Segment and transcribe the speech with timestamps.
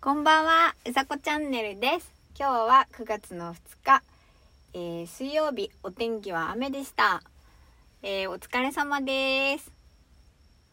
[0.00, 2.08] こんばんは、うさこチャンネルです。
[2.38, 4.04] 今日は9月の2日、
[4.72, 7.20] えー、水曜日、お天気は雨でした。
[8.04, 9.72] えー、お疲れ様です。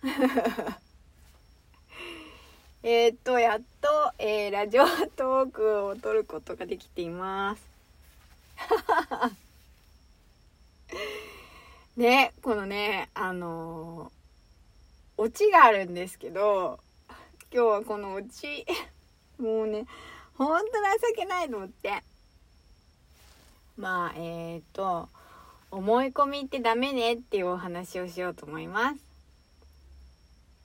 [2.83, 4.85] えっと、やっと、えー、ラジオ
[5.15, 7.63] トークを撮ることができています。
[11.97, 16.80] ね、このね、あのー、オチがあるんですけど、
[17.52, 18.67] 今日はこのオチ、
[19.40, 19.86] もうね、
[20.38, 20.72] ほんと
[21.16, 22.04] 情けないと思って。
[23.78, 25.09] まあ、えっ、ー、と、
[25.72, 28.98] 思い込みってダメねっていうお話をしようと思います。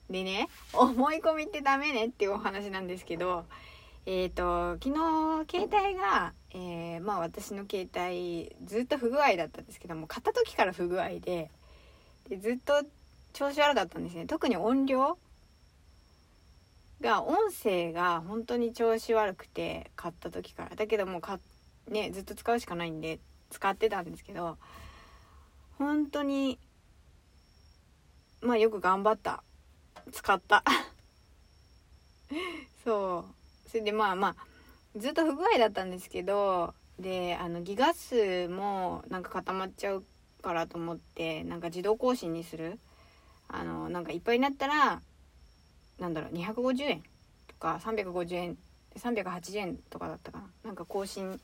[0.09, 3.45] でね、思い込みってダメねっていうお話なんですけど、
[4.05, 11.49] えっ、ー、と、昨日、携帯が、えー、まあ私の携帯、ずっと不具合だったんですけども、買った時から不具合で、
[12.29, 12.83] でずっと
[13.33, 14.25] 調子悪かったんですね。
[14.25, 15.17] 特に音量
[17.01, 20.75] が音声が本当に調子悪くて買った時から。
[20.75, 21.39] だけどもうか
[21.89, 24.57] ねずっと使うしかないんで使ってたんですけど
[25.77, 26.59] 本当に
[28.41, 29.43] まあよく頑張った。
[30.11, 30.63] 使った。
[32.83, 33.69] そう。
[33.69, 34.35] それでまあまあ
[34.97, 40.03] ずっと不具合だったんですけどであのギガ数もなんか固まっちゃう
[40.41, 42.79] からと思ってなんか自動更新にする。
[43.53, 45.01] あのなんかいっぱいになったら
[46.01, 47.03] なんだろう250円
[47.47, 48.57] とか350円
[48.95, 50.45] 380円とかだったかな。
[50.65, 51.39] なんか更新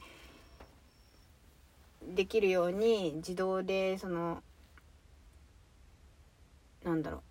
[2.02, 4.42] できるように自動でその
[6.84, 7.22] なんだろう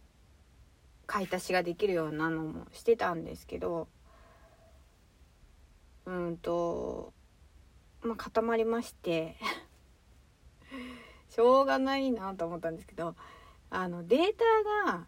[1.07, 3.89] 買い足しができるようなのもしてたんですけど
[6.05, 7.13] うんと
[8.03, 9.37] まあ固まりまして
[11.31, 13.17] しょうがないなと思ったんですけど
[13.71, 15.07] あのデータが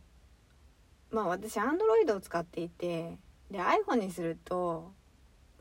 [1.10, 3.18] まあ私 Android を使っていて
[3.50, 4.92] で iPhone にすると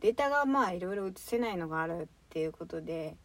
[0.01, 3.15] データがまあいろいろ移せないのがあるっていうことで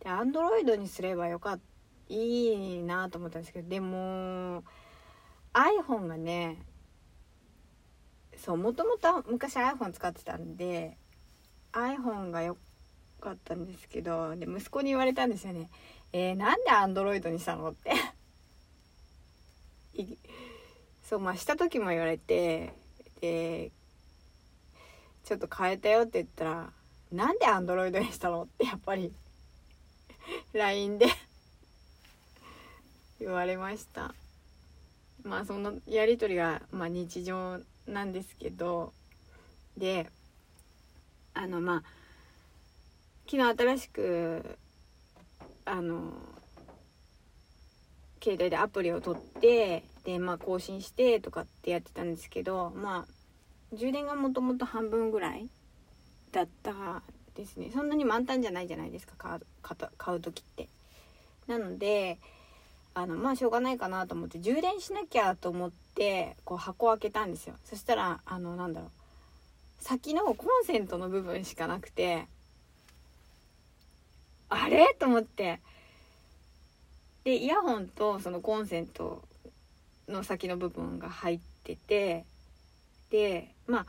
[0.00, 1.62] で Android にすればよかった
[2.08, 4.64] いいなと思ったんですけどでも
[5.52, 6.56] iPhone がね
[8.36, 10.96] そうもともと昔 iPhone 使ってたんで
[11.72, 12.56] iPhone が良
[13.20, 15.68] かったんですけどで息子に言われたんですよね。
[16.12, 17.92] えー、なんで Android にしたのって。
[21.08, 22.74] そうまあした時も言われて
[23.22, 23.70] で
[25.24, 26.70] ちょっと変えたよって言ったら
[27.10, 29.10] 「なんでアンドロイドにしたの?」ってやっぱり
[30.52, 31.06] LINE で
[33.20, 34.14] 言われました
[35.22, 38.92] まあそのやり取りが、まあ、日常なんですけど
[39.78, 40.10] で
[41.32, 41.82] あのまあ
[43.30, 44.58] 昨日新しく
[45.64, 46.12] あの
[48.22, 55.50] 携帯でアプリを取ってでまあ更新してとかってやってたんですけどまあ充電がもともと半分ぐらい
[56.32, 57.02] だった
[57.36, 57.70] ですね。
[57.74, 60.66] そんなに満タンじゃないじゃないですか買う買う時って。
[61.46, 62.16] なので
[62.94, 67.56] あのまあしょうがないかなと思って充電しなきゃと思ってこう箱を開けたんですよ。
[67.66, 68.90] そしたらあのなんだろう。
[69.80, 72.26] 先のコンセントの部分しかなくて
[74.48, 74.96] あれ？
[74.98, 75.60] と思って。
[77.24, 79.22] でイヤホンとそのコンセント
[80.08, 82.24] の先の部分が入ってて
[83.10, 83.86] でまあ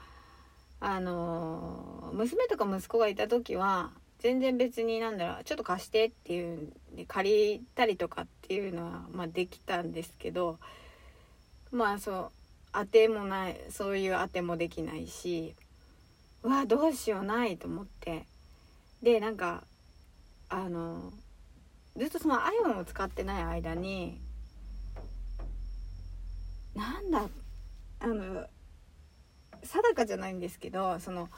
[0.82, 10.58] あの、娘とか息子がいた時は全然別になんだろうちょっと貸してっていうんで借りたりとかっていうのは、まあ、できたんですけど
[11.72, 12.32] まあそう
[12.72, 15.56] 当てもないそういう当てもできないし
[16.44, 18.26] うわどうしようないと思って。
[19.02, 19.64] でなんか
[20.50, 21.14] あの
[21.96, 24.20] ずっとその iPhone を使ってない間に
[26.76, 27.28] なんだ
[28.00, 28.46] あの
[29.64, 31.30] 定かじゃないんですけどその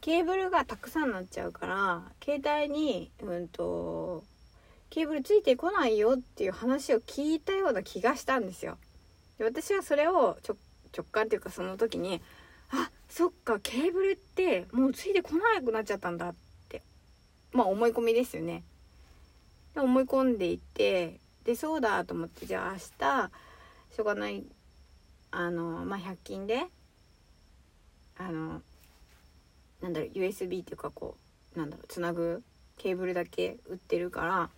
[0.00, 4.24] ケーブルがたくさんなっちゃうから携帯にうんと
[4.90, 8.78] ケーブルついてこないよっていう話を聞いたような気がしたんですよ。
[9.38, 10.38] で私はそれを
[10.96, 12.22] 直感っていうかその時に
[12.70, 16.34] あそっかケーブルってもうついてこなくなっちゃったんだっ
[16.68, 16.82] て
[17.52, 18.64] まあ思い込みですよね。
[19.74, 23.30] で思い込んでいてでそうだと思ってじゃあ明日
[23.94, 24.44] しょうがない
[25.30, 26.64] あのまあ100均で
[28.16, 28.62] あの
[29.80, 31.16] なんだろう USB っていうかこ
[31.54, 32.42] うなんだろうつなぐ
[32.76, 34.50] ケーブルだけ売ってるから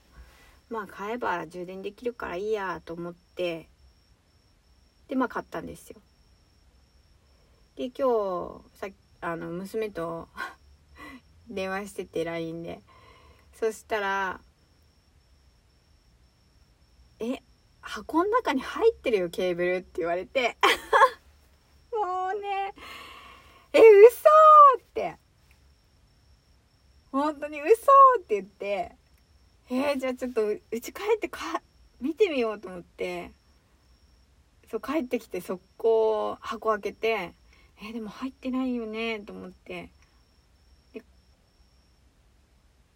[0.68, 3.68] まあ買えば充電できるからいいやと思って
[5.08, 6.00] でまあ買ったんですよ。
[7.76, 8.88] で今日さ
[9.22, 10.28] あの娘と
[11.48, 12.80] 電話してて LINE で
[13.54, 14.40] そしたら
[17.18, 17.42] 「え
[17.80, 20.56] 箱の中に入ってるよケーブル」って言われて。
[21.92, 22.74] もうね
[23.72, 24.28] え嘘
[24.78, 25.16] って。
[27.12, 27.72] 本当に嘘
[28.18, 28.96] って言って。
[29.70, 31.62] えー、じゃあちょっとうち帰ってか
[32.00, 33.32] 見てみようと思って。
[34.70, 37.34] そう帰ってきて速攻箱開けて。
[37.82, 39.90] えー、でも入ってないよねと思って。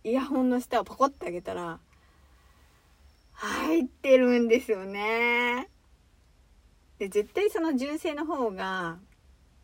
[0.06, 1.80] イヤホンの下をパコッてあげたら
[3.34, 5.68] 入ってるんですよね。
[6.98, 8.98] で絶対その純正の方が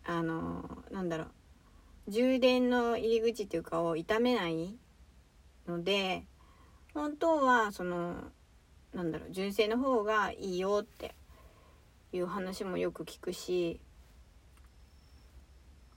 [0.04, 1.30] あのなんだろう
[2.08, 4.76] 充電の入り口っていうかを傷めない
[5.68, 6.24] ので
[6.92, 8.16] 本当はその
[8.92, 11.14] なんだろう純正の方がいいよって
[12.12, 13.80] いう話もよく聞くし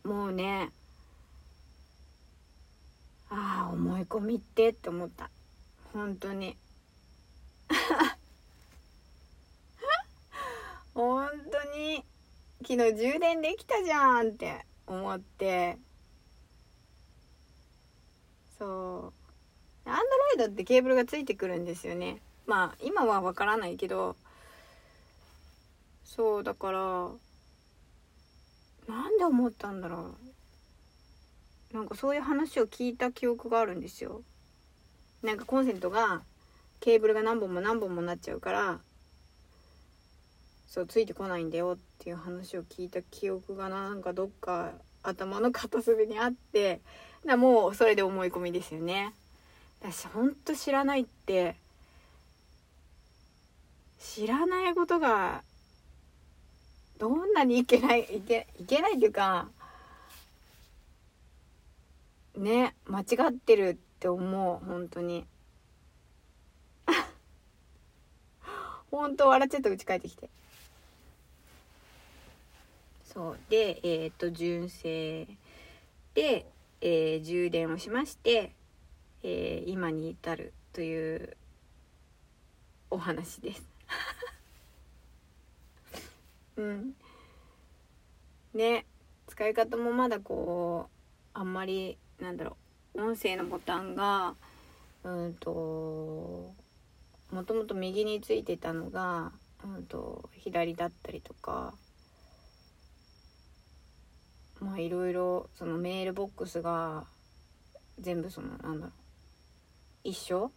[0.03, 0.71] もうね
[3.35, 5.31] ああ思い込みってって思った。
[5.91, 6.55] 本当に。
[10.93, 12.03] 本当に
[12.61, 15.77] 昨日充電できたじゃんって思って。
[18.57, 19.13] そ
[19.85, 19.89] う。
[19.89, 22.21] アンドロイドってケーブルがついてくるんですよね。
[22.45, 24.15] まあ今はわからないけど。
[26.05, 27.09] そうだから
[28.87, 30.15] なんで思ったんだろ
[31.71, 31.75] う。
[31.75, 34.21] なんかそういう話を聞いた記憶があるんですよ。
[35.23, 36.21] なんかコンセントが
[36.83, 38.79] ケーブルが何本も何本もなっちゃうから
[40.67, 46.81] そうついてこないんだよっていう話を聞いた記憶がなんかどっか頭の片隅にあって
[47.25, 49.13] だもうそれで思い込みですよね。
[49.81, 51.55] 私ほんと知らないって
[53.97, 55.41] 知らないことが
[56.99, 59.47] どんなにいけないいけいけないっていうか
[62.35, 65.25] ね間違ってるって思う本当に。
[68.97, 70.29] 本当笑っちゃったうち帰ってきて。
[73.11, 73.37] そう。
[73.49, 75.27] でえっ、と純正
[76.13, 76.45] で、
[76.79, 78.53] えー、充電をしまして、
[79.23, 81.35] えー、今に至るという
[82.91, 83.63] お話です。
[86.57, 86.95] うん。
[88.53, 88.85] ね
[89.25, 90.87] 使い方もまだこ
[91.33, 92.57] うあんまりなんだろ
[92.93, 94.35] う音声のボタンが
[95.03, 96.53] うんと
[97.33, 99.31] もともと右についてたのが、
[99.65, 101.73] うんと、左だったりとか
[104.59, 107.05] まあいろいろそのメールボックスが
[107.99, 108.91] 全部そのなんだろう
[110.03, 110.51] 一緒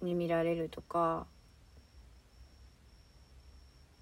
[0.00, 1.26] に見られるとか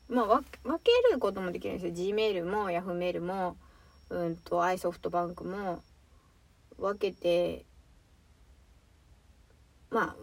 [0.09, 0.45] まあ分
[0.81, 1.95] けることもできるんですよ。
[1.95, 3.57] G メールも Yahoo メールも
[4.11, 5.83] うんと iSoftBank も
[6.79, 7.65] 分けて
[9.91, 10.17] まあ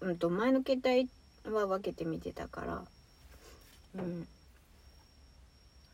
[0.00, 1.10] うんと前の携帯
[1.50, 2.84] は分けてみてたから。
[3.94, 4.26] うん。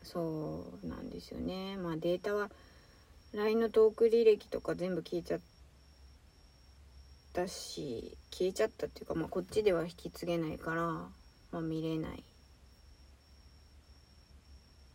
[0.03, 1.77] そうなんですよね。
[1.77, 2.49] まあデータは
[3.33, 5.39] LINE のトーク履歴とか全部消えちゃっ
[7.33, 11.09] たし消えちゃったっていうか、まあ、こっちでは引き継げないから、ま
[11.53, 12.23] あ、見れない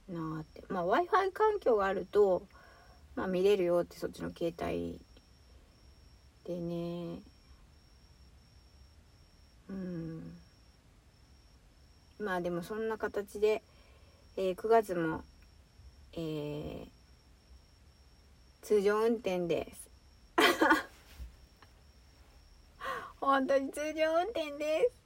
[0.09, 0.63] なあって。
[0.69, 2.47] まあ w i f i 環境があると、
[3.17, 5.01] まあ、見れるよってそっちの携帯
[6.45, 7.21] でね
[9.69, 10.39] うん
[12.19, 13.63] まあでもそんな形で、
[14.37, 15.23] えー、9月も、
[16.15, 16.89] えー、
[18.63, 19.89] 通常運転です。
[23.21, 24.99] 本当に通常運転です。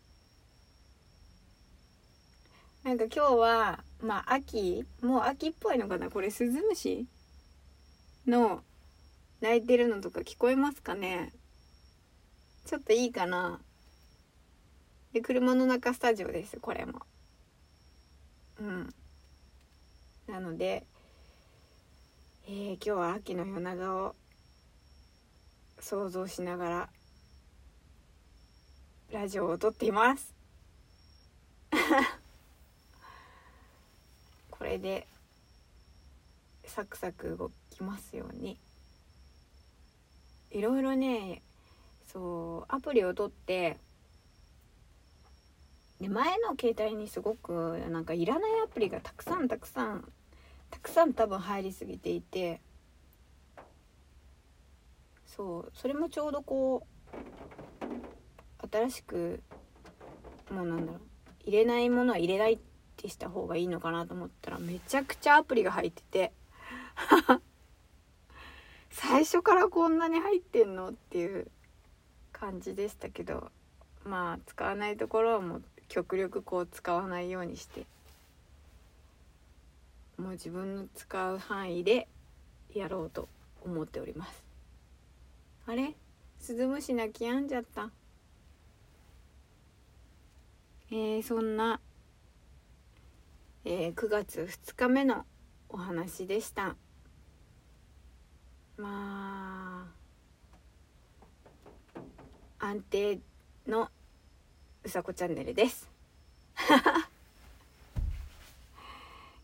[2.84, 6.10] なんか今日はまあ秋もう秋っぽいのかな？
[6.10, 7.06] これスズムシ
[8.26, 8.64] の
[9.40, 11.32] 鳴いてるのとか聞こえますかね？
[12.66, 13.60] ちょっといいかな？
[15.12, 17.02] で車の中スタジオですこれも。
[18.58, 18.94] うん。
[20.26, 20.86] なので、
[22.46, 24.14] えー、今日は秋の夜長を
[25.80, 26.88] 想像しながら
[29.10, 30.32] ラジオを撮っています。
[34.50, 35.06] これで
[36.64, 38.58] サクサク動きますように。
[40.52, 41.42] いろいろね
[42.06, 43.76] そうアプリを取って
[46.02, 50.04] で前の携帯にすごくなんかいらないアプリがたくさんたくさん
[50.68, 52.60] たくさん多分入りすぎていて
[55.24, 59.40] そうそれもちょうどこう新しく
[60.50, 61.00] もうなんだろう
[61.44, 62.58] 入れないものは入れないっ
[62.96, 66.32] てした方がいいのかなと思ったらめちゃくちゃアプリが入ってて
[68.90, 71.48] 最初からこんなに入ってんのっていう
[72.32, 73.52] 感じでしたけど
[74.04, 77.84] まあ使わないところはもう極力こう使わないようにして。
[80.16, 82.08] もう自分の使う範囲で
[82.72, 83.28] やろうと
[83.62, 84.42] 思っております。
[85.66, 85.94] あれ？
[86.38, 87.90] スズムシ泣き止んじゃった。
[90.90, 91.78] えー、そんな、
[93.66, 95.26] えー、9月2日目の
[95.68, 96.74] お話でした。
[98.78, 99.90] ま
[102.58, 103.20] あ安定
[103.66, 103.90] の
[104.84, 105.88] うさこチャンネルです。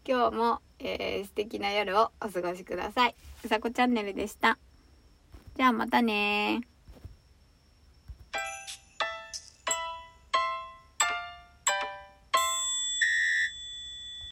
[0.04, 3.14] 今日も、えー、素敵な夜をお過ごしください。
[3.45, 4.59] うさこチャンネルでした。
[5.57, 6.62] じゃあまたね